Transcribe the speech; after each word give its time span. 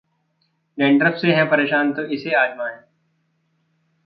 dandruff 0.77 1.17
से 1.17 1.33
हैं 1.33 1.45
परेशान, 1.49 1.91
तो 1.93 2.03
इसे 2.03 2.33
आजमाएं 2.35 2.77